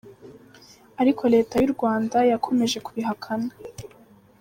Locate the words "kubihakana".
2.85-3.51